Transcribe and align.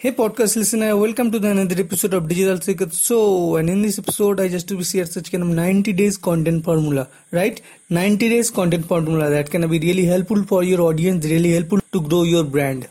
Hey 0.00 0.12
podcast 0.12 0.54
listener, 0.54 0.96
welcome 0.96 1.32
to 1.32 1.40
the 1.40 1.50
another 1.50 1.80
episode 1.80 2.14
of 2.14 2.28
Digital 2.28 2.60
Secrets. 2.60 2.98
So, 2.98 3.56
and 3.56 3.68
in 3.68 3.82
this 3.82 3.98
episode, 3.98 4.38
I 4.38 4.46
just 4.46 4.68
to 4.68 4.76
be 4.76 4.84
share 4.84 5.06
such 5.06 5.32
kind 5.32 5.42
of 5.42 5.48
90 5.48 5.92
days 5.92 6.16
content 6.16 6.64
formula, 6.64 7.08
right? 7.32 7.60
90 7.90 8.28
days 8.28 8.48
content 8.48 8.86
formula 8.86 9.28
that 9.28 9.50
can 9.50 9.68
be 9.68 9.80
really 9.80 10.04
helpful 10.04 10.44
for 10.44 10.62
your 10.62 10.82
audience, 10.82 11.24
really 11.24 11.52
helpful 11.54 11.80
to 11.90 12.00
grow 12.00 12.22
your 12.22 12.44
brand. 12.44 12.88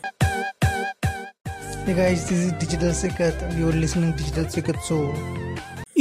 Hey 1.86 1.94
guys, 1.94 2.28
this 2.28 2.40
is 2.40 2.52
Digital 2.64 2.92
Secret, 2.92 3.40
and 3.40 3.58
you're 3.58 3.72
listening 3.72 4.12
to 4.12 4.22
Digital 4.24 4.48
Secret. 4.50 4.76
So, 4.82 5.14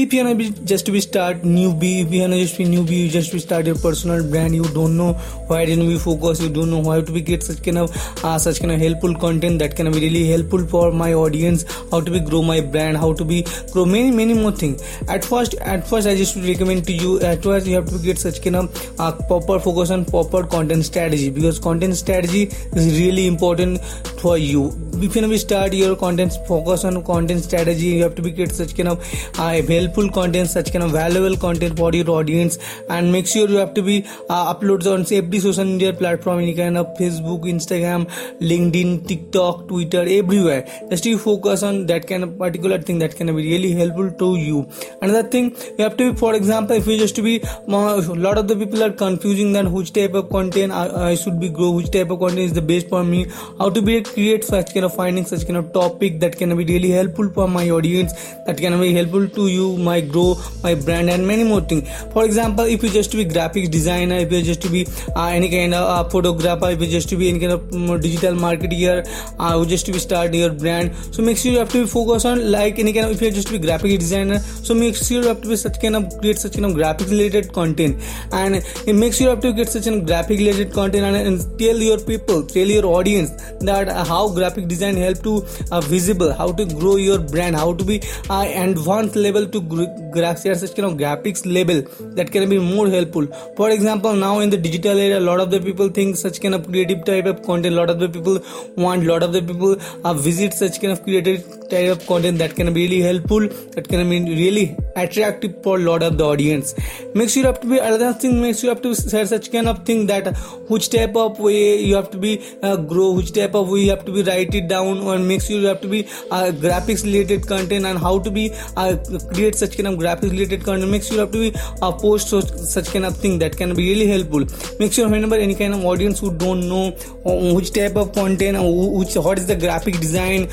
if 0.01 0.13
you 0.13 0.23
wanna 0.23 0.35
be 0.39 0.47
just 0.71 0.85
to 0.85 0.91
be 0.91 0.99
start 1.03 1.37
newbie 1.41 2.01
if 2.01 2.11
you 2.13 2.21
wanna 2.21 2.37
just 2.39 2.55
be 2.55 2.65
newbie 2.71 2.97
you 3.03 3.09
just 3.13 3.31
to 3.31 3.39
start 3.39 3.65
your 3.65 3.77
personal 3.85 4.23
brand 4.31 4.53
you 4.53 4.65
don't 4.75 4.95
know 4.95 5.13
why 5.51 5.65
didn't 5.65 5.87
we 5.87 5.97
focus 5.97 6.39
you 6.39 6.49
don't 6.57 6.69
know 6.69 6.83
how 6.87 6.97
to 7.01 7.11
be 7.11 7.19
get 7.29 7.41
such 7.41 7.63
kind 7.63 7.79
of 7.79 7.95
uh, 8.23 8.37
such 8.37 8.59
kind 8.59 8.71
of 8.71 8.79
helpful 8.79 9.15
content 9.15 9.57
that 9.57 9.75
can 9.75 9.91
be 9.91 9.99
really 9.99 10.29
helpful 10.29 10.63
for 10.73 10.91
my 10.91 11.13
audience 11.13 11.65
how 11.89 11.99
to 11.99 12.11
be 12.11 12.19
grow 12.19 12.43
my 12.43 12.59
brand 12.61 12.95
how 12.95 13.11
to 13.11 13.25
be 13.25 13.43
grow 13.71 13.85
many 13.85 14.11
many 14.11 14.35
more 14.35 14.51
things 14.51 14.83
at 15.07 15.25
first 15.25 15.55
at 15.55 15.87
first 15.87 16.05
i 16.05 16.15
just 16.15 16.35
recommend 16.35 16.85
to 16.85 16.93
you 16.93 17.19
at 17.21 17.41
first 17.41 17.65
you 17.65 17.73
have 17.73 17.89
to 17.89 17.97
get 17.97 18.19
such 18.19 18.39
kind 18.43 18.55
of 18.55 18.99
uh, 18.99 19.11
proper 19.31 19.59
focus 19.59 19.89
on 19.89 20.05
proper 20.05 20.45
content 20.45 20.85
strategy 20.85 21.31
because 21.31 21.57
content 21.57 21.95
strategy 21.95 22.43
is 22.83 22.99
really 22.99 23.25
important 23.25 23.81
for 24.19 24.37
you. 24.37 24.75
You 24.99 25.21
know 25.21 25.35
start 25.35 25.73
your 25.73 25.95
content 25.95 26.33
focus 26.47 26.83
on 26.83 27.03
content 27.03 27.43
strategy. 27.43 27.87
You 27.87 28.03
have 28.03 28.15
to 28.15 28.21
be 28.21 28.31
get 28.31 28.53
such 28.53 28.75
kind 28.75 28.89
of 28.89 28.99
uh, 29.37 29.61
helpful 29.61 30.09
content 30.09 30.49
such 30.49 30.71
kind 30.73 30.83
of 30.83 30.91
valuable 30.91 31.37
content 31.37 31.77
for 31.77 31.93
your 31.93 32.09
audience. 32.09 32.57
And 32.89 33.11
make 33.11 33.27
sure 33.27 33.47
you 33.47 33.57
have 33.57 33.73
to 33.75 33.81
be 33.81 34.05
uh, 34.29 34.53
uploads 34.53 34.91
on 34.91 35.05
every 35.11 35.39
social 35.39 35.65
media 35.65 35.93
platform 35.93 36.39
any 36.39 36.53
kind 36.53 36.77
of 36.77 36.87
facebook 36.97 37.43
instagram 37.51 38.07
linkedin 38.39 39.07
tiktok 39.07 39.67
twitter 39.67 40.01
everywhere. 40.01 40.65
Just 40.89 41.05
you 41.05 41.17
focus 41.17 41.63
on 41.63 41.85
that 41.87 42.07
kind 42.07 42.23
of 42.23 42.37
particular 42.37 42.79
thing 42.79 42.99
that 42.99 43.15
can 43.15 43.27
be 43.27 43.33
really 43.51 43.73
helpful 43.73 44.11
to 44.11 44.35
you. 44.37 44.67
Another 45.01 45.27
thing 45.27 45.55
you 45.77 45.83
have 45.83 45.97
to 45.97 46.11
be 46.11 46.17
for 46.17 46.33
example 46.33 46.75
if 46.75 46.87
you 46.87 46.97
just 46.97 47.15
to 47.15 47.21
be 47.21 47.41
uh, 47.43 48.01
a 48.15 48.21
lot 48.27 48.37
of 48.37 48.47
the 48.47 48.55
people 48.55 48.83
are 48.83 48.91
confusing 48.91 49.53
that 49.53 49.71
which 49.71 49.93
type 49.93 50.13
of 50.13 50.29
content 50.29 50.71
I, 50.71 51.11
I 51.11 51.15
should 51.15 51.39
be 51.39 51.49
grow 51.49 51.71
which 51.71 51.91
type 51.91 52.09
of 52.09 52.19
content 52.19 52.39
is 52.39 52.53
the 52.53 52.61
best 52.61 52.89
for 52.89 53.03
me 53.03 53.25
how 53.59 53.69
to 53.69 53.81
be 53.81 54.03
create 54.13 54.43
such 54.43 54.73
kind 54.73 54.85
of 54.85 54.95
finding 54.95 55.25
such 55.25 55.45
kind 55.47 55.57
of 55.57 55.71
topic 55.73 56.19
that 56.19 56.37
can 56.37 56.55
be 56.57 56.65
really 56.65 56.91
helpful 56.91 57.29
for 57.29 57.47
my 57.47 57.69
audience 57.69 58.13
that 58.45 58.57
can 58.57 58.79
be 58.79 58.93
helpful 58.93 59.27
to 59.27 59.47
you 59.47 59.77
my 59.77 59.99
grow 60.01 60.35
my 60.63 60.73
brand 60.75 61.09
and 61.09 61.27
many 61.27 61.43
more 61.43 61.61
things. 61.61 61.89
For 62.13 62.25
example 62.25 62.65
if 62.65 62.83
you 62.83 62.89
just 62.89 63.11
to 63.11 63.17
be 63.17 63.25
graphics 63.25 63.69
designer 63.69 64.15
if 64.15 64.31
you 64.31 64.41
just 64.41 64.61
to 64.61 64.69
be 64.69 64.85
uh, 65.15 65.27
any 65.27 65.49
kind 65.49 65.73
of 65.73 65.89
uh, 65.89 66.09
photographer 66.09 66.69
if 66.69 66.81
you 66.81 66.87
just 66.87 67.09
to 67.09 67.15
be 67.15 67.29
any 67.29 67.39
kind 67.39 67.51
of 67.51 67.73
um, 67.73 67.99
digital 67.99 68.33
marketer 68.33 69.07
uh, 69.39 69.65
just 69.65 69.85
to 69.85 69.91
be 69.91 69.99
start 69.99 70.33
your 70.33 70.51
brand 70.51 70.95
so 71.11 71.21
make 71.21 71.37
sure 71.37 71.51
you 71.51 71.59
have 71.59 71.69
to 71.69 71.83
be 71.83 71.87
focus 71.87 72.25
on 72.25 72.51
like 72.51 72.79
any 72.79 72.93
kind 72.93 73.05
of 73.05 73.11
if 73.11 73.21
you 73.21 73.31
just 73.31 73.47
to 73.47 73.53
be 73.53 73.59
graphic 73.59 73.99
designer 73.99 74.39
so 74.39 74.73
make 74.73 74.95
sure 74.95 75.21
you 75.21 75.27
have 75.27 75.41
to 75.41 75.47
be 75.47 75.55
such 75.55 75.79
kind 75.79 75.95
of 75.95 76.17
create 76.19 76.37
such 76.37 76.53
kind 76.53 76.65
of 76.65 76.73
graphic 76.73 77.09
related 77.09 77.51
content. 77.53 78.01
And 78.31 78.55
it 78.55 78.93
makes 78.93 79.17
sure 79.17 79.25
you 79.25 79.29
have 79.31 79.41
to 79.41 79.53
get 79.53 79.69
such 79.69 79.85
kind 79.85 80.01
of 80.01 80.05
graphic 80.05 80.39
related 80.39 80.73
content 80.73 81.03
and, 81.03 81.15
and 81.15 81.59
tell 81.59 81.77
your 81.77 81.99
people 81.99 82.43
tell 82.43 82.67
your 82.67 82.85
audience 82.85 83.31
that 83.59 83.89
how 84.05 84.29
graphic 84.29 84.67
design 84.67 84.95
help 84.95 85.21
to 85.23 85.45
uh, 85.71 85.81
visible 85.81 86.33
how 86.33 86.51
to 86.51 86.65
grow 86.65 86.95
your 86.95 87.19
brand 87.19 87.55
how 87.55 87.73
to 87.73 87.83
be 87.83 88.01
uh, 88.29 88.45
advanced 88.65 89.15
level 89.15 89.45
to 89.47 89.61
graphics 89.61 90.57
such 90.63 90.75
kind 90.75 90.89
of 90.91 90.97
graphics 90.97 91.45
level 91.45 91.81
that 92.15 92.31
can 92.31 92.49
be 92.49 92.59
more 92.59 92.87
helpful. 92.89 93.27
For 93.55 93.69
example 93.69 94.13
now 94.13 94.39
in 94.39 94.49
the 94.49 94.57
digital 94.57 94.97
era 94.97 95.19
a 95.19 95.25
lot 95.29 95.39
of 95.39 95.51
the 95.51 95.59
people 95.59 95.89
think 95.89 96.15
such 96.15 96.41
kind 96.41 96.55
of 96.55 96.67
creative 96.67 97.05
type 97.05 97.25
of 97.25 97.43
content 97.43 97.73
a 97.75 97.77
lot 97.77 97.89
of 97.89 97.99
the 97.99 98.09
people 98.09 98.39
want 98.75 99.03
a 99.03 99.07
lot 99.07 99.23
of 99.23 99.33
the 99.33 99.41
people 99.41 99.77
uh, 100.03 100.13
visit 100.13 100.53
such 100.53 100.81
kind 100.81 100.93
of 100.93 101.03
creative 101.03 101.43
type 101.69 101.89
of 101.91 102.05
content 102.07 102.37
that 102.37 102.55
can 102.55 102.73
be 102.73 102.87
really 102.87 103.01
helpful 103.01 103.47
that 103.75 103.87
can 103.87 104.09
be 104.09 104.19
really 104.43 104.77
attractive 104.95 105.61
for 105.63 105.77
a 105.77 105.81
lot 105.81 106.03
of 106.03 106.17
the 106.17 106.25
audience. 106.25 106.73
Make 107.13 107.29
sure 107.29 107.41
you 107.41 107.47
have 107.47 107.59
to 107.61 107.67
be 107.67 107.77
another 107.77 108.13
thing 108.13 108.41
makes 108.41 108.63
you 108.63 108.69
have 108.69 108.81
to 108.81 108.95
share 108.95 109.25
such 109.25 109.51
kind 109.51 109.67
of 109.67 109.85
thing 109.85 110.05
that 110.07 110.35
which 110.69 110.89
type 110.89 111.15
of 111.15 111.39
way 111.39 111.79
you 111.81 111.95
have 111.95 112.09
to 112.11 112.17
be 112.17 112.43
uh, 112.63 112.77
grow 112.77 113.11
which 113.11 113.33
type 113.33 113.55
of 113.55 113.69
way 113.69 113.86
you 113.87 113.95
have 113.95 114.05
to 114.05 114.13
be 114.17 114.23
write 114.29 114.53
it 114.59 114.67
down 114.67 114.99
or 114.99 115.17
make 115.31 115.41
sure 115.41 115.59
you 115.59 115.67
have 115.67 115.81
to 115.81 115.91
be 115.95 116.01
uh, 116.31 116.51
graphics 116.65 117.03
related 117.09 117.47
content 117.47 117.85
and 117.85 117.99
how 118.05 118.13
to 118.27 118.31
be 118.37 118.45
uh, 118.75 118.95
create 119.33 119.55
such 119.55 119.77
kind 119.77 119.87
of 119.91 119.95
graphics 120.03 120.31
related 120.31 120.63
content. 120.63 120.91
Make 120.91 121.03
sure 121.03 121.15
you 121.15 121.21
have 121.21 121.31
to 121.31 121.51
be 121.51 121.59
uh, 121.81 121.91
post 121.91 122.29
such, 122.29 122.49
such 122.75 122.91
kind 122.93 123.05
of 123.05 123.17
thing 123.17 123.39
that 123.39 123.57
can 123.57 123.75
be 123.75 123.89
really 123.89 124.07
helpful. 124.07 124.45
Make 124.79 124.93
sure 124.93 125.09
whenever 125.09 125.35
any 125.35 125.55
kind 125.55 125.73
of 125.73 125.85
audience 125.85 126.19
who 126.19 126.33
don't 126.33 126.67
know 126.67 126.87
uh, 127.25 127.53
which 127.53 127.71
type 127.73 127.95
of 127.95 128.13
content 128.13 128.57
which 128.97 129.15
what 129.15 129.39
is 129.39 129.47
the 129.47 129.55
graphic 129.55 129.99
design 129.99 130.47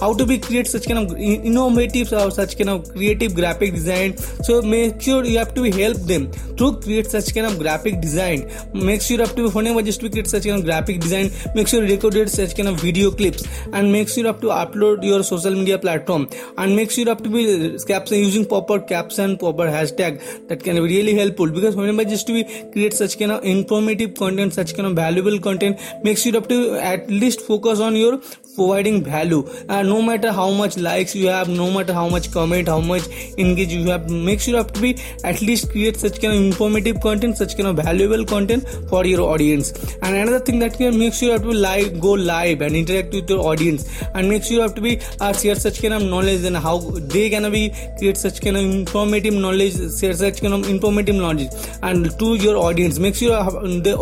how 0.00 0.14
to 0.14 0.26
be 0.26 0.38
create 0.38 0.66
such 0.66 0.86
kind 0.86 0.98
of 0.98 1.16
innovative 1.18 2.12
or 2.12 2.30
such 2.30 2.56
kind 2.58 2.70
of 2.70 2.90
creative 2.92 3.34
graphic 3.34 3.74
design. 3.74 4.16
So 4.16 4.62
make 4.62 5.00
sure 5.00 5.24
you 5.24 5.38
have 5.38 5.54
to 5.54 5.62
be 5.62 5.70
help 5.70 5.98
them 6.12 6.30
to 6.56 6.76
create 6.80 7.06
such 7.06 7.34
kind 7.34 7.46
of 7.46 7.58
graphic 7.58 8.00
design. 8.00 8.50
Make 8.72 9.02
sure 9.02 9.16
you 9.16 9.22
have 9.24 9.34
to 9.36 9.48
be 9.48 9.50
whenever 9.50 9.82
just 9.82 10.00
to 10.00 10.10
create 10.10 10.28
such 10.28 10.44
kind 10.44 10.58
of 10.58 10.64
graphic 10.64 11.00
design 11.00 11.30
make 11.54 11.68
sure 11.68 11.82
you 11.82 11.94
recorded 11.94 12.30
such 12.30 12.49
kind 12.54 12.68
of 12.68 12.80
video 12.80 13.10
clips 13.10 13.46
and 13.72 13.92
make 13.92 14.08
sure 14.08 14.22
you 14.22 14.26
have 14.26 14.40
to 14.40 14.48
upload 14.48 15.02
your 15.02 15.22
social 15.22 15.52
media 15.52 15.78
platform 15.78 16.28
and 16.58 16.76
make 16.76 16.90
sure 16.90 17.04
you 17.04 17.10
have 17.10 17.22
to 17.22 17.30
be 17.30 17.78
caption 17.86 18.18
using 18.18 18.44
proper 18.44 18.80
caption 18.80 19.36
proper 19.36 19.66
hashtag. 19.66 20.20
That 20.48 20.62
can 20.62 20.76
be 20.76 20.82
really 20.82 21.14
helpful 21.14 21.50
because 21.50 21.76
whenever 21.76 22.04
just 22.04 22.26
to 22.26 22.32
be 22.32 22.44
create 22.72 22.94
such 22.94 23.18
kind 23.18 23.32
of 23.32 23.44
informative 23.44 24.14
content 24.14 24.54
such 24.54 24.74
kind 24.74 24.86
of 24.86 24.94
valuable 24.94 25.38
content 25.38 25.80
make 26.04 26.18
sure 26.18 26.32
you 26.32 26.38
have 26.38 26.48
to 26.48 26.74
at 26.78 27.08
least 27.10 27.40
focus 27.40 27.80
on 27.80 27.96
your 27.96 28.20
providing 28.54 29.02
value. 29.02 29.48
And 29.68 29.88
no 29.88 30.02
matter 30.02 30.32
how 30.32 30.50
much 30.50 30.76
likes 30.76 31.14
you 31.14 31.28
have 31.28 31.48
no 31.48 31.70
matter 31.70 31.92
how 31.92 32.08
much 32.08 32.30
comment 32.32 32.68
how 32.68 32.80
much 32.80 33.06
engage 33.38 33.72
you 33.72 33.84
have 33.86 34.10
make 34.10 34.40
sure 34.40 34.52
you 34.52 34.56
have 34.58 34.72
to 34.72 34.80
be 34.80 34.96
at 35.24 35.40
least 35.40 35.70
create 35.70 35.96
such 35.96 36.20
kind 36.20 36.34
of 36.34 36.40
informative 36.40 37.00
content 37.00 37.36
such 37.36 37.56
kind 37.56 37.68
of 37.68 37.76
valuable 37.76 38.24
content 38.24 38.68
for 38.88 39.04
your 39.06 39.20
audience. 39.20 39.72
And 40.02 40.16
another 40.16 40.40
thing 40.40 40.58
that 40.60 40.74
can 40.74 40.98
make 40.98 41.14
sure 41.14 41.28
you 41.28 41.32
have 41.32 41.42
to 41.42 41.50
live 41.50 42.00
go 42.00 42.12
live 42.12 42.60
and 42.62 42.76
interact 42.76 43.14
with 43.14 43.30
your 43.30 43.40
audience. 43.40 44.02
And 44.14 44.28
make 44.28 44.44
sure 44.44 44.56
you 44.56 44.62
have 44.62 44.74
to 44.74 44.80
be 44.80 45.00
uh, 45.20 45.32
share 45.32 45.54
such 45.54 45.80
kind 45.82 45.94
of 45.94 46.02
knowledge 46.02 46.44
and 46.44 46.56
how 46.56 46.78
they 47.14 47.30
gonna 47.30 47.50
be 47.50 47.72
create 47.98 48.16
such 48.16 48.40
kind 48.40 48.56
of 48.56 48.64
informative 48.64 49.34
knowledge 49.34 49.74
share 49.98 50.12
such 50.12 50.40
kind 50.40 50.54
of 50.54 50.68
informative 50.68 51.14
knowledge. 51.14 51.50
And 51.82 52.18
to 52.18 52.34
your 52.34 52.56
audience 52.56 52.98
make 52.98 53.14
sure 53.14 53.30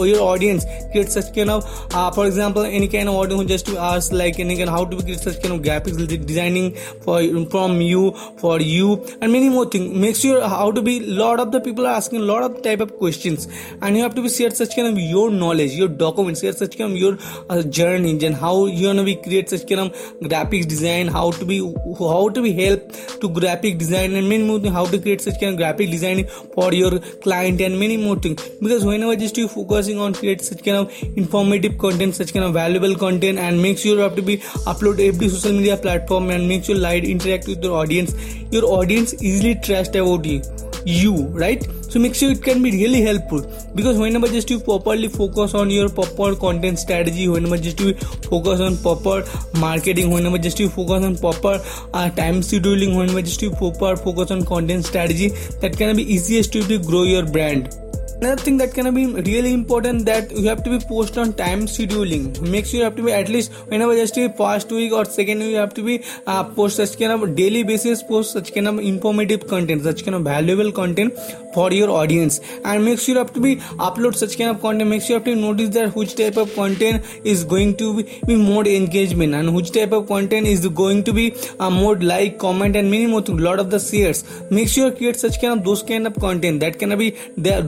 your 0.07 0.21
audience 0.23 0.65
create 0.91 1.11
such 1.11 1.35
kind 1.35 1.51
of 1.51 1.65
uh, 1.95 2.11
for 2.11 2.27
example 2.27 2.63
any 2.63 2.89
kind 2.89 3.09
of 3.09 3.15
audience 3.15 3.43
who 3.43 3.49
just 3.49 3.67
to 3.67 3.79
ask 3.79 4.13
like 4.13 4.39
kind 4.57 4.69
of 4.69 4.75
how 4.77 4.85
to 4.85 5.03
create 5.03 5.21
such 5.21 5.41
kind 5.43 5.55
of 5.55 5.63
graphics 5.63 6.27
designing 6.27 6.75
for 7.03 7.21
from 7.51 7.81
you 7.81 8.13
for 8.39 8.61
you 8.61 9.05
and 9.21 9.33
many 9.33 9.49
more 9.49 9.67
things. 9.67 9.97
Make 9.97 10.17
sure 10.17 10.47
how 10.49 10.71
to 10.73 10.83
be 10.83 11.01
lot 11.01 11.41
of 11.41 11.53
the 11.53 11.61
people 11.61 11.87
are 11.87 11.95
asking 11.95 12.21
a 12.21 12.25
lot 12.25 12.43
of 12.43 12.63
type 12.63 12.81
of 12.81 12.97
questions. 12.97 13.49
And 13.83 13.97
you 13.97 14.03
have 14.03 14.15
to 14.15 14.23
be 14.23 14.29
share 14.29 14.51
such 14.51 14.77
kind 14.77 14.89
of 14.89 14.99
your 14.99 15.31
knowledge 15.31 15.73
your 15.73 15.89
documents 15.89 16.41
share 16.41 16.53
such 16.53 16.79
kind 16.79 16.93
of 16.93 16.99
your 16.99 17.19
uh, 17.51 17.63
journey 17.63 18.19
and 18.25 18.35
how 18.35 18.67
you 18.67 18.87
gonna 18.87 19.05
be 19.05 19.17
create 19.17 19.51
such 19.51 19.69
kind 19.69 19.81
of 19.81 19.93
graphics 20.23 20.67
design 20.67 21.09
how 21.09 21.31
to 21.31 21.45
be 21.45 21.59
how 21.99 22.29
to 22.29 22.43
be 22.43 22.53
help 22.53 22.93
to 23.21 23.29
graphic 23.29 23.79
design 23.79 24.15
and 24.15 24.29
many 24.29 24.45
more 24.45 24.59
things 24.59 24.75
how 24.75 24.87
to 24.87 24.99
create 24.99 25.21
such 25.21 25.41
kind 25.41 25.53
of 25.53 25.59
graphic 25.59 25.91
design 25.91 26.27
for 26.55 26.73
your 26.73 26.99
client 27.27 27.61
and 27.61 27.79
many 27.79 27.97
more 27.97 28.17
things. 28.17 28.43
Because 28.61 28.85
whenever 28.85 29.17
just 29.17 29.37
you 29.37 29.49
focusing 29.49 29.99
on 29.99 30.15
create 30.15 30.43
such 30.43 30.65
kind 30.65 30.77
of 30.77 30.93
informative 31.17 31.79
content 31.79 32.15
such 32.15 32.33
kind 32.33 32.45
of 32.45 32.53
valuable 32.53 32.95
content 32.95 33.39
and 33.39 33.63
make 33.63 33.79
sure 33.79 33.97
you 33.97 34.03
have 34.03 34.17
to 34.17 34.23
be 34.31 34.39
upload 34.73 35.05
every 35.09 35.29
social 35.35 35.59
media 35.59 35.77
platform 35.89 36.31
and 36.37 36.49
make 36.55 36.65
sure 36.71 36.81
live 36.87 37.05
interact 37.17 37.53
with 37.53 37.69
your 37.69 37.77
audience 37.83 38.15
your 38.57 38.65
audience 38.79 39.21
easily 39.23 39.55
trust 39.69 40.01
about 40.05 40.33
you 40.35 40.41
you 40.85 41.15
right 41.43 41.67
so 41.89 41.99
make 41.99 42.15
sure 42.15 42.31
it 42.31 42.43
can 42.43 42.63
be 42.63 42.71
really 42.71 43.01
helpful 43.03 43.41
because 43.75 43.99
whenever 43.99 44.29
just 44.29 44.51
you 44.51 44.59
properly 44.61 45.09
focus 45.09 45.55
on 45.55 45.71
your 45.71 45.89
proper 45.89 46.35
content 46.37 46.79
strategy 46.79 47.27
whenever 47.29 47.57
just 47.57 47.81
you 47.81 47.95
focus 48.29 48.61
on 48.61 48.77
proper 48.79 49.25
marketing 49.59 50.11
whenever 50.11 50.39
just 50.39 50.59
you 50.61 50.69
focus 50.69 51.05
on 51.05 51.17
proper 51.17 51.61
uh, 51.95 52.09
time 52.11 52.41
scheduling 52.53 52.97
whenever 52.97 53.23
just 53.23 53.43
you 53.43 53.51
proper 53.51 53.97
focus 53.97 54.31
on 54.31 54.45
content 54.45 54.85
strategy 54.85 55.29
that 55.61 55.77
can 55.77 55.97
be 55.97 56.11
easiest 56.15 56.53
to 56.53 56.79
grow 56.79 57.03
your 57.03 57.27
brand 57.27 57.88
another 58.21 58.43
thing 58.43 58.57
that 58.57 58.75
can 58.75 58.93
be 58.95 59.07
really 59.07 59.53
important 59.53 60.05
that 60.07 60.31
you 60.33 60.49
have 60.49 60.63
to 60.65 60.71
be 60.71 60.85
post 60.85 61.19
on 61.19 61.33
time 61.33 61.63
scheduling. 61.67 62.41
Make 62.41 62.67
sure 62.67 62.79
you 62.79 62.85
have 62.85 62.97
to 62.97 63.03
be 63.03 63.13
at 63.13 63.29
least 63.29 63.53
whenever 63.73 63.95
just 63.95 64.17
a 64.19 64.29
first 64.41 64.71
week 64.73 64.93
or 64.93 65.05
second 65.05 65.39
week 65.39 65.51
you 65.51 65.57
have 65.57 65.75
to 65.75 65.83
be 65.83 66.03
uh, 66.27 66.45
post 66.45 66.77
such 66.77 66.99
kind 66.99 67.13
of 67.13 67.37
daily 67.37 67.63
basis 67.63 68.03
post 68.03 68.33
such 68.33 68.53
kind 68.55 68.69
of 68.69 68.79
informative 68.79 69.47
content 69.47 69.83
such 69.83 70.05
kind 70.05 70.17
of 70.17 70.23
valuable 70.23 70.73
content 70.73 71.15
for 71.55 71.73
your 71.73 71.91
audience. 71.91 72.41
And 72.65 72.85
make 72.85 72.99
sure 73.01 73.15
you 73.15 73.19
have 73.19 73.33
to 73.35 73.41
be 73.41 73.57
upload 73.87 74.17
such 74.17 74.37
kind 74.39 74.51
of 74.51 74.61
content. 74.61 74.91
Make 74.91 75.03
sure 75.03 75.11
you 75.11 75.15
have 75.15 75.25
to 75.25 75.37
notice 75.37 75.71
that 75.71 75.95
which 75.95 76.15
type 76.15 76.37
of 76.37 76.55
content 76.55 77.05
is 77.25 77.45
going 77.45 77.77
to 77.77 77.97
be, 77.97 78.21
be 78.27 78.37
more 78.37 78.67
engagement 78.67 79.35
and 79.35 79.55
which 79.55 79.73
type 79.73 79.93
of 79.93 80.07
content 80.09 80.47
is 80.47 80.69
going 80.69 81.05
to 81.05 81.13
be 81.13 81.35
uh, 81.59 81.71
more 81.71 81.97
like 81.97 82.39
comment 82.39 82.77
and 82.77 82.91
many 82.91 83.07
more 83.07 83.23
lot 83.29 83.59
of 83.59 83.71
the 83.71 83.79
shares. 83.79 84.25
Make 84.51 84.69
sure 84.69 84.89
you 84.89 84.97
create 84.97 85.17
such 85.17 85.41
kind 85.41 85.59
of 85.59 85.65
those 85.65 85.83
kind 85.83 86.07
of 86.07 86.19
content 86.19 86.61
that 86.61 86.79
can 86.79 86.97
be 86.99 87.17
there 87.37 87.63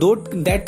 that 0.44 0.66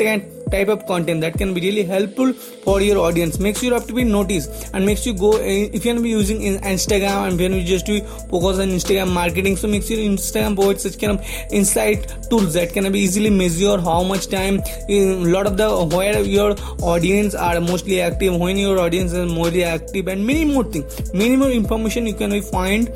type 0.53 0.67
of 0.67 0.85
content 0.85 1.21
that 1.21 1.37
can 1.37 1.53
be 1.53 1.61
really 1.61 1.83
helpful 1.83 2.33
for 2.33 2.81
your 2.81 2.97
audience. 2.99 3.39
Makes 3.39 3.63
you 3.63 3.73
have 3.73 3.87
to 3.87 3.93
be 3.93 4.03
noticed 4.03 4.69
and 4.73 4.85
makes 4.85 5.05
you 5.05 5.13
go 5.13 5.31
eh, 5.37 5.69
if 5.73 5.85
you're 5.85 6.01
be 6.03 6.09
using 6.09 6.39
instagram 6.71 7.27
and 7.27 7.39
when 7.39 7.53
you 7.53 7.63
just 7.63 7.85
do 7.85 7.99
focus 8.31 8.59
on 8.59 8.69
instagram 8.77 9.11
marketing 9.17 9.55
so 9.55 9.67
make 9.67 9.83
sure 9.83 9.97
instagram 9.97 10.55
provides 10.55 10.83
such 10.83 10.99
kind 10.99 11.13
of 11.17 11.25
insight 11.59 12.07
tools 12.29 12.53
that 12.53 12.73
can 12.73 12.91
be 12.91 12.99
easily 12.99 13.29
measure 13.29 13.79
how 13.79 14.03
much 14.03 14.27
time 14.27 14.59
a 14.89 14.99
lot 15.35 15.47
of 15.47 15.57
the 15.57 15.69
where 15.95 16.21
your 16.21 16.55
audience 16.81 17.35
are 17.35 17.59
mostly 17.61 18.01
active 18.01 18.39
when 18.45 18.57
your 18.57 18.79
audience 18.79 19.13
is 19.13 19.31
more 19.31 19.51
active 19.73 20.07
and 20.07 20.25
many 20.31 20.45
more 20.53 20.63
things 20.63 21.13
many 21.13 21.35
more 21.35 21.51
information 21.51 22.05
you 22.05 22.13
can 22.13 22.41
find 22.41 22.89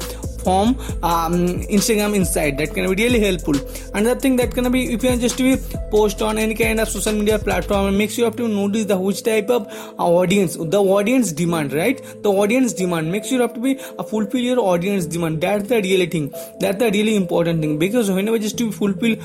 um, 0.48 1.34
Instagram 1.78 2.16
Insight 2.16 2.58
that 2.58 2.74
can 2.74 2.90
be 2.90 3.04
really 3.04 3.20
helpful. 3.20 3.56
Another 3.94 4.20
thing 4.20 4.36
that 4.38 4.54
can 4.54 4.72
be 4.72 4.94
if 4.94 5.04
you 5.04 5.10
are 5.10 5.18
just 5.18 5.38
to 5.38 5.44
be 5.44 5.62
post 5.92 6.22
on 6.22 6.38
any 6.38 6.56
kind 6.56 6.80
of 6.80 6.90
social 6.90 7.14
media 7.14 7.40
platform 7.40 7.88
and 7.88 7.98
make 7.98 8.12
sure 8.12 8.20
you 8.20 8.26
have 8.26 8.36
to 8.36 8.48
notice 8.48 8.86
the 8.86 8.98
which 8.98 9.24
type 9.24 9.50
of 9.50 9.68
audience 9.98 10.56
the 10.56 10.82
audience 10.82 11.32
demand 11.32 11.74
right? 11.74 12.02
The 12.24 12.32
audience 12.32 12.74
demand. 12.74 13.12
Make 13.12 13.26
sure 13.26 13.38
you 13.38 13.42
have 13.42 13.54
to 13.54 13.60
be 13.60 13.80
uh, 13.80 14.04
fulfill 14.04 14.42
your 14.42 14.60
audience 14.60 15.06
demand. 15.06 15.42
That's 15.42 15.68
the 15.68 15.82
really 15.82 16.06
thing. 16.06 16.32
That's 16.60 16.78
the 16.78 16.92
really 16.92 17.16
important 17.16 17.62
thing. 17.62 17.78
Because 17.80 18.12
whenever 18.12 18.40
just 18.40 18.58
to 18.60 18.72
fulfill 18.72 19.16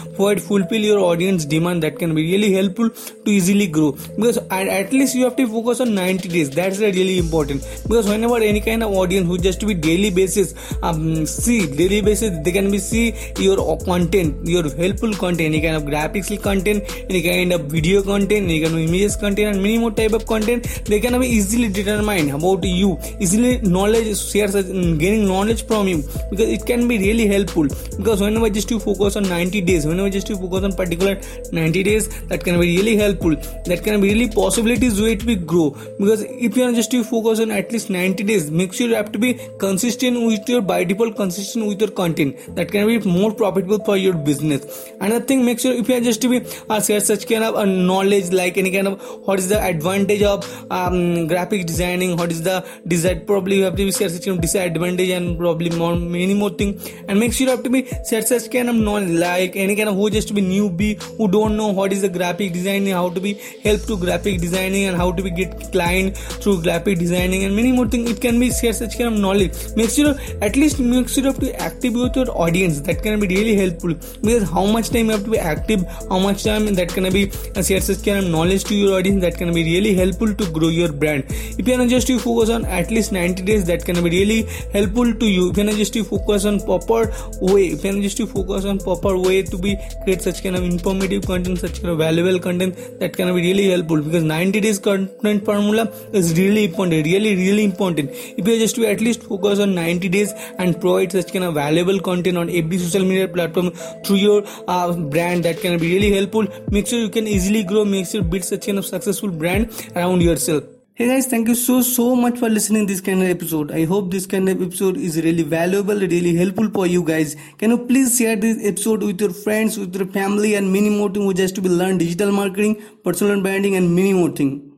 fulfill 0.51 0.81
your 0.81 1.01
audience 1.01 1.45
demand 1.45 1.83
that 1.83 1.99
can 1.99 2.15
be 2.15 2.23
really 2.23 2.53
helpful 2.53 2.91
to 2.91 3.31
easily 3.31 3.67
grow. 3.67 3.93
Because 4.17 4.39
at 4.51 4.93
least 4.93 5.15
you 5.15 5.25
have 5.25 5.37
to 5.37 5.47
focus 5.47 5.81
on 5.81 5.95
90 5.95 6.29
days. 6.29 6.51
That's 6.51 6.79
really 6.79 7.19
important. 7.19 7.67
Because 7.83 8.09
whenever 8.09 8.37
any 8.37 8.61
kind 8.61 8.83
of 8.83 8.93
audience 8.93 9.27
who 9.27 9.39
just 9.39 9.61
to 9.61 9.67
be 9.67 9.75
daily 9.75 10.11
basis 10.11 10.55
um, 10.83 11.12
see 11.27 11.59
daily 11.81 12.01
basis 12.01 12.31
they 12.45 12.53
can 12.53 12.71
be 12.71 12.79
see 12.79 13.05
your 13.39 13.57
content 13.79 14.47
your 14.47 14.65
helpful 14.83 15.13
content. 15.13 15.41
Any 15.53 15.61
kind 15.61 15.77
of 15.77 15.85
graphics 15.85 16.31
content 16.43 16.85
any 17.11 17.23
kind 17.23 17.53
of 17.53 17.63
video 17.75 18.03
content 18.03 18.45
any 18.49 18.61
kind 18.63 18.75
of 18.75 18.81
images 18.81 19.17
content 19.17 19.55
and 19.55 19.63
many 19.63 19.79
more 19.79 19.91
type 19.91 20.13
of 20.13 20.27
content 20.27 20.65
they 20.85 21.01
can 21.01 21.19
be 21.21 21.27
easily 21.27 21.69
determined 21.69 22.31
about 22.31 22.65
you. 22.65 22.99
Easily 23.21 23.61
knowledge 23.61 24.17
share 24.19 24.49
uh, 24.49 24.63
gaining 25.03 25.27
knowledge 25.27 25.67
from 25.67 25.89
you 25.89 26.03
because 26.31 26.49
it 26.49 26.65
can 26.67 26.87
be 26.89 26.99
really 26.99 27.27
helpful. 27.27 27.67
Because 27.97 28.21
whenever 28.21 28.51
just 28.51 28.71
you 28.71 28.79
focus 28.79 29.17
on 29.17 29.29
90 29.29 29.61
days 29.63 29.87
whenever 29.87 30.11
just 30.11 30.29
you 30.29 30.37
focus 30.37 30.65
on 30.65 30.73
particular 30.73 31.21
90 31.53 31.83
days 31.83 32.09
that 32.27 32.45
can 32.45 32.61
be 32.61 32.77
really 32.77 32.97
helpful. 32.97 33.37
That 33.67 33.83
can 33.85 34.01
be 34.01 34.13
really 34.13 34.29
possibilities 34.29 35.01
way 35.01 35.17
to 35.17 35.25
be 35.25 35.37
grow. 35.37 35.71
Because 35.99 36.23
if 36.23 36.57
you 36.57 36.65
are 36.65 36.73
just 36.73 36.91
to 36.93 37.03
focus 37.05 37.41
on 37.41 37.51
at 37.51 37.73
least 37.73 37.91
90 37.91 38.25
days 38.25 38.51
make 38.51 38.73
sure 38.73 38.87
you 38.89 38.95
have 38.95 39.13
to 39.13 39.19
be 39.19 39.31
consistent 39.59 40.27
with 40.27 40.49
your 40.49 40.61
by 40.61 40.85
default 40.85 41.02
consistent 41.11 41.67
with 41.67 41.81
your 41.81 41.91
content 41.91 42.37
that 42.55 42.71
can 42.71 42.87
be 42.87 42.99
more 43.01 43.33
profitable 43.33 43.83
for 43.85 43.97
your 43.97 44.15
business. 44.15 44.91
Another 45.01 45.25
thing 45.25 45.45
make 45.45 45.59
sure 45.59 45.73
if 45.73 45.89
you 45.89 45.97
are 45.97 46.01
just 46.01 46.21
to 46.23 46.29
be 46.29 46.45
uh, 46.69 46.81
share 46.81 47.01
such 47.01 47.29
kind 47.29 47.45
of 47.45 47.57
uh, 47.57 47.65
knowledge 47.65 48.31
like 48.31 48.59
any 48.59 48.71
kind 48.71 48.89
of 48.89 49.01
what 49.27 49.39
is 49.39 49.49
the 49.49 49.61
advantage 49.61 50.23
of 50.23 50.47
um, 50.71 51.27
graphic 51.27 51.67
designing 51.67 52.17
what 52.17 52.31
is 52.31 52.43
the 52.43 52.65
design 52.87 53.25
probably 53.27 53.57
you 53.57 53.65
have 53.65 53.77
to 53.77 53.85
be 53.85 53.93
share 53.93 54.09
such 54.09 54.25
kind 54.25 54.37
of 54.37 54.43
disadvantage 54.43 55.11
and 55.11 55.39
probably 55.39 55.71
more 55.71 55.97
many 55.97 56.35
more 56.35 56.51
thing. 56.51 56.81
And 57.09 57.19
make 57.19 57.33
sure 57.33 57.47
you 57.47 57.51
have 57.51 57.65
to 57.65 57.71
be 57.71 57.87
share 58.09 58.23
such 58.23 58.51
kind 58.51 58.69
of 58.69 58.77
knowledge 58.77 59.11
like 59.11 59.57
any 59.57 59.77
kind 59.77 59.89
of 59.89 59.97
who 59.97 60.11
just 60.11 60.29
to 60.29 60.35
be 60.35 60.43
newbie 60.43 61.03
who 61.17 61.29
don't 61.29 61.57
know 61.57 61.69
what 61.69 61.93
is 61.93 62.03
the 62.03 62.09
graphic 62.09 62.53
designing 62.53 62.93
how 62.93 63.09
to 63.11 63.21
be 63.21 63.35
help 63.65 63.83
to 63.83 63.97
graphic 63.97 64.41
designing 64.41 64.85
and 64.85 64.97
how 64.97 65.11
to 65.11 65.23
be 65.23 65.31
get 65.31 65.73
client 65.73 66.17
through 66.17 66.63
graphic 66.63 66.99
designing 66.99 67.45
and 67.45 67.57
many 67.57 67.73
more 67.73 67.89
things 67.89 68.11
it 68.11 68.21
can 68.21 68.39
be 68.39 68.51
share 68.53 68.73
such 68.73 68.99
kind 68.99 69.15
of 69.15 69.21
knowledge. 69.21 69.53
Make 69.77 69.91
sure 69.91 70.15
at 70.41 70.57
least 70.57 70.79
make 70.83 71.09
sure 71.09 71.25
you 71.25 71.31
have 71.31 71.41
to 71.41 71.55
active 71.61 71.95
with 71.95 72.17
your 72.17 72.31
audience 72.31 72.81
that 72.81 73.03
can 73.03 73.19
be 73.21 73.27
really 73.29 73.55
helpful 73.57 73.95
because 73.95 74.49
how 74.51 74.65
much 74.67 74.91
time 74.91 75.07
you 75.07 75.13
have 75.13 75.25
to 75.25 75.31
be 75.31 75.39
active 75.39 75.85
how 76.09 76.19
much 76.19 76.45
time 76.45 76.75
that 76.75 76.89
can 76.89 77.11
be 77.13 77.31
uh, 77.57 77.63
share 77.63 77.81
such 77.81 78.05
kind 78.05 78.19
of 78.19 78.31
knowledge 78.31 78.65
to 78.65 78.75
your 78.75 78.99
audience 78.99 79.21
that 79.23 79.37
can 79.37 79.53
be 79.53 79.65
really 79.65 79.95
helpful 79.95 80.35
to 80.35 80.51
grow 80.51 80.69
your 80.69 80.93
brand 80.93 81.25
if 81.29 81.67
you 81.67 81.75
are 81.75 81.87
just 81.87 82.07
to 82.07 82.19
focus 82.19 82.51
on 82.51 82.65
at 82.65 82.91
least 82.91 83.13
90 83.13 83.43
days 83.43 83.65
that 83.65 83.85
can 83.85 84.03
be 84.03 84.11
really 84.11 84.43
helpful 84.73 85.15
to 85.15 85.27
you 85.27 85.51
if 85.51 85.57
you 85.57 85.69
are 85.69 85.79
just 85.83 85.93
to 85.93 86.05
focus 86.05 86.45
on 86.45 86.61
proper 86.61 87.01
way 87.41 87.69
if 87.69 87.85
you 87.85 87.91
are 87.91 88.03
just 88.03 88.17
to 88.17 88.27
focus 88.27 88.65
on 88.65 88.79
proper 88.79 89.17
way 89.19 89.43
to 89.43 89.59
be 89.59 89.77
create 90.05 90.23
such 90.23 90.43
kind 90.43 90.57
of 90.57 90.65
informative 90.65 91.27
content 91.27 91.59
such 91.59 91.83
kind 91.83 91.93
of 91.93 91.99
valuable 91.99 92.39
content 92.39 92.77
that 93.01 93.17
can 93.17 93.35
be 93.35 93.43
really 93.49 93.71
helpful 93.71 94.03
because 94.03 94.23
90 94.23 94.61
days 94.61 94.79
content 94.79 95.45
formula 95.45 95.91
is 96.13 96.37
really 96.39 96.65
important 96.65 97.07
really 97.13 97.35
really 97.37 97.65
important 97.65 98.11
if 98.13 98.47
you 98.47 98.55
are 98.55 98.63
just 98.65 98.75
to 98.77 98.87
at 98.87 99.01
least 99.01 99.23
focus 99.23 99.59
on 99.59 99.75
90 99.75 100.09
days 100.09 100.33
and 100.59 100.72
provide 100.81 101.13
such 101.13 101.33
kind 101.33 101.45
of 101.45 101.55
valuable 101.55 102.01
content 102.01 102.37
on 102.37 102.51
every 102.51 102.79
social 102.79 103.05
media 103.05 103.29
platform 103.29 103.71
through 104.05 104.17
your 104.17 104.43
uh, 104.69 104.93
brand 104.93 105.45
that 105.45 105.61
can 105.61 105.79
be 105.79 105.95
really 105.95 106.13
helpful 106.13 106.47
make 106.71 106.87
sure 106.87 106.99
you 106.99 107.09
can 107.09 107.27
easily 107.27 107.65
grow 107.65 107.85
make 107.85 108.07
sure 108.07 108.23
build 108.23 108.45
such 108.45 108.67
kind 108.67 108.79
of 108.79 108.87
successful 108.87 109.31
brand 109.31 109.71
around 109.97 110.23
yourself 110.23 110.65
Hey 110.95 111.07
guys, 111.09 111.27
thank 111.27 111.49
you 111.49 111.55
so 111.55 111.81
so 111.81 112.15
much 112.15 112.39
for 112.39 112.51
listening 112.51 112.87
this 112.87 113.01
kind 113.01 113.23
of 113.23 113.29
episode. 113.29 113.71
I 113.73 113.87
hope 113.87 114.11
this 114.11 114.27
kind 114.27 114.47
of 114.51 114.61
episode 114.61 114.99
is 114.99 115.17
really 115.25 115.43
valuable, 115.43 115.95
really 115.95 116.37
helpful 116.37 116.69
for 116.69 116.87
you 116.87 117.03
guys. 117.03 117.35
Can 117.57 117.71
you 117.71 117.79
please 117.87 118.19
share 118.19 118.37
this 118.37 118.59
episode 118.63 119.03
with 119.03 119.19
your 119.19 119.31
friends, 119.31 119.79
with 119.79 119.97
your 119.97 120.07
family, 120.09 120.55
and 120.55 120.71
many 120.71 120.91
more 120.91 121.09
things 121.11 121.33
just 121.33 121.55
to 121.55 121.63
be 121.63 121.71
learn 121.71 121.97
digital 121.97 122.31
marketing, 122.31 122.77
personal 123.03 123.41
branding, 123.41 123.75
and 123.77 123.97
many 123.97 124.13
more 124.13 124.31
things. 124.33 124.72